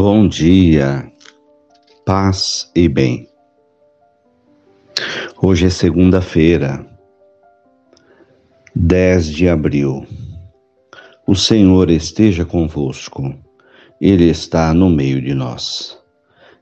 [0.00, 1.10] Bom dia,
[2.06, 3.28] paz e bem.
[5.42, 6.86] Hoje é segunda-feira,
[8.76, 10.06] 10 de abril.
[11.26, 13.34] O Senhor esteja convosco,
[14.00, 15.98] Ele está no meio de nós.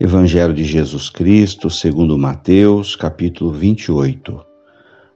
[0.00, 4.44] Evangelho de Jesus Cristo, segundo Mateus, capítulo 28,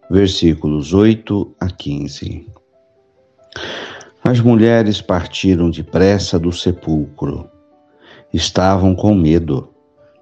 [0.08, 2.46] versículos 8 a 15.
[4.22, 7.52] As mulheres partiram depressa do sepulcro
[8.34, 9.68] estavam com medo,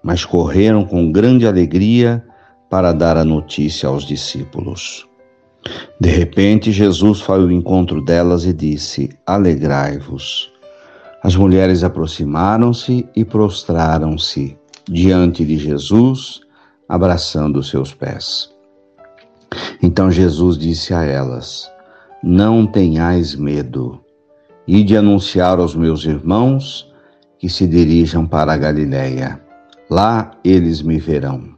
[0.02, 2.22] mas correram com grande alegria
[2.68, 5.08] para dar a notícia aos discípulos.
[5.98, 10.52] De repente, Jesus foi ao encontro delas e disse: Alegrai-vos.
[11.22, 16.40] As mulheres aproximaram-se e prostraram-se diante de Jesus,
[16.86, 18.50] abraçando seus pés.
[19.82, 21.70] Então Jesus disse a elas:
[22.22, 24.00] Não tenhais medo.
[24.66, 26.91] Ide anunciar aos meus irmãos
[27.42, 29.40] que se dirijam para a Galiléia.
[29.90, 31.56] Lá eles me verão.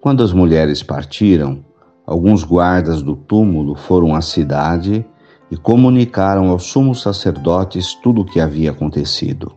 [0.00, 1.64] Quando as mulheres partiram,
[2.04, 5.06] alguns guardas do túmulo foram à cidade
[5.48, 9.52] e comunicaram aos sumos sacerdotes tudo o que havia acontecido.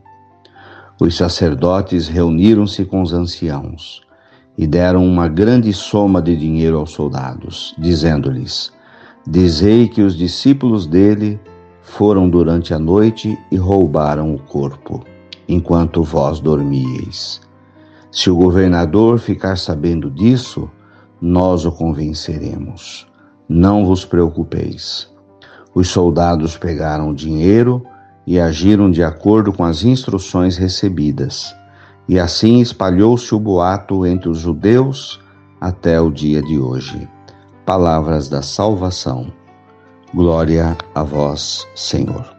[1.02, 4.04] Os sacerdotes reuniram-se com os anciãos
[4.56, 8.72] e deram uma grande soma de dinheiro aos soldados, dizendo-lhes:
[9.28, 11.40] Dizei que os discípulos dele
[11.82, 15.04] foram durante a noite e roubaram o corpo
[15.48, 17.42] enquanto vós dormieis.
[18.12, 20.70] Se o governador ficar sabendo disso,
[21.22, 23.08] nós o convenceremos.
[23.50, 25.12] Não vos preocupeis.
[25.74, 27.84] Os soldados pegaram o dinheiro
[28.26, 31.56] e agiram de acordo com as instruções recebidas.
[32.08, 35.20] E assim espalhou-se o boato entre os judeus
[35.60, 37.10] até o dia de hoje.
[37.66, 39.32] Palavras da salvação.
[40.14, 42.33] Glória a vós, Senhor.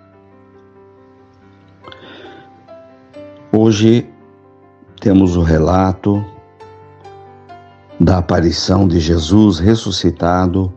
[3.67, 4.07] Hoje
[5.01, 6.23] temos o relato
[7.99, 10.71] da aparição de Jesus ressuscitado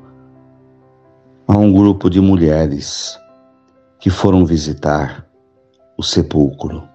[1.46, 3.20] a um grupo de mulheres
[4.00, 5.28] que foram visitar
[5.98, 6.88] o sepulcro.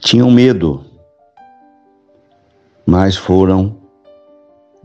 [0.00, 0.84] Tinham medo,
[2.86, 3.76] mas foram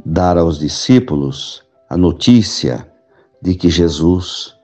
[0.03, 2.91] dar aos discípulos a notícia
[3.39, 4.57] de que Jesus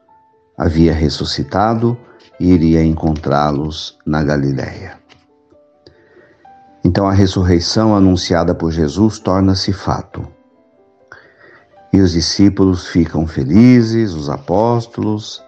[0.57, 1.95] havia ressuscitado
[2.39, 4.97] e iria encontrá-los na Galiléia.
[6.83, 10.27] Então a ressurreição anunciada por Jesus torna-se fato.
[11.91, 15.43] E os discípulos ficam felizes, os apóstolos,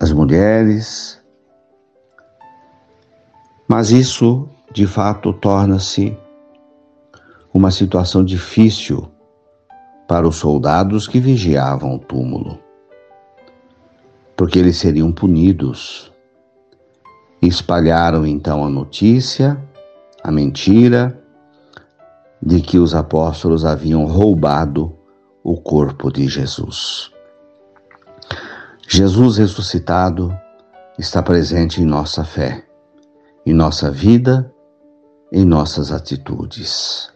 [0.00, 1.20] as mulheres.
[3.68, 6.16] Mas isso, de fato, torna-se
[7.52, 9.10] uma situação difícil
[10.06, 12.63] para os soldados que vigiavam o túmulo
[14.44, 16.12] porque eles seriam punidos.
[17.40, 19.58] Espalharam então a notícia,
[20.22, 21.18] a mentira,
[22.42, 24.94] de que os apóstolos haviam roubado
[25.42, 27.10] o corpo de Jesus.
[28.86, 30.38] Jesus ressuscitado
[30.98, 32.66] está presente em nossa fé,
[33.46, 34.52] em nossa vida,
[35.32, 37.10] em nossas atitudes.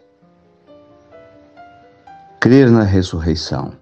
[2.39, 3.73] Crer na ressurreição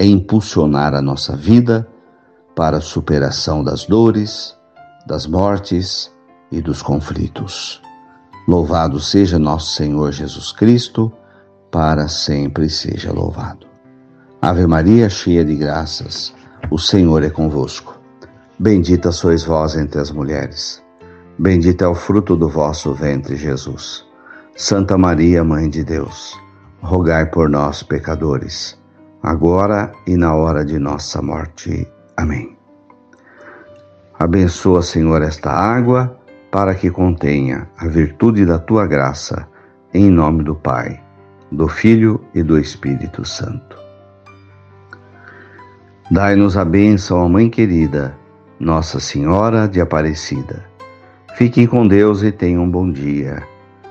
[0.00, 1.88] é impulsionar a nossa vida
[2.56, 4.56] para a superação das dores,
[5.06, 6.10] das mortes
[6.50, 7.82] e dos conflitos.
[8.48, 11.12] Louvado seja nosso Senhor Jesus Cristo,
[11.70, 13.66] para sempre seja louvado.
[14.40, 16.34] Ave Maria, cheia de graças,
[16.70, 18.00] o Senhor é convosco.
[18.58, 20.82] Bendita sois vós entre as mulheres.
[21.38, 24.06] Bendito é o fruto do vosso ventre, Jesus.
[24.56, 26.32] Santa Maria, Mãe de Deus,
[26.80, 28.78] rogai por nós, pecadores,
[29.22, 31.86] agora e na hora de nossa morte.
[32.16, 32.56] Amém.
[34.18, 36.18] Abençoa, Senhor, esta água
[36.50, 39.46] para que contenha a virtude da tua graça,
[39.92, 41.02] em nome do Pai,
[41.52, 43.76] do Filho e do Espírito Santo.
[46.10, 48.16] Dai-nos a bênção, ó Mãe querida,
[48.58, 50.64] Nossa Senhora de Aparecida.
[51.34, 53.42] Fiquem com Deus e tenham um bom dia.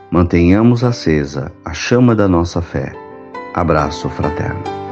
[0.09, 2.93] Mantenhamos acesa a chama da nossa fé.
[3.53, 4.84] Abraço fraterno.